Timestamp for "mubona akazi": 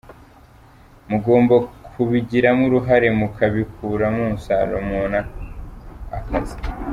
4.87-6.55